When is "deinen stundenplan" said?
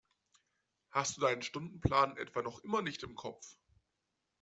1.21-2.17